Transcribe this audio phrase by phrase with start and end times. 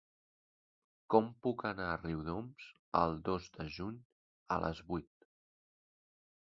[1.13, 2.71] Com puc anar a Riudoms
[3.03, 4.03] el dos de juny
[4.59, 5.33] a les vuit?